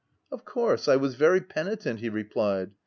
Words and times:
"Of 0.31 0.45
course, 0.45 0.87
I 0.87 0.95
was 0.95 1.13
very 1.13 1.41
penitent/' 1.41 1.99
he 1.99 2.09
replied. 2.09 2.71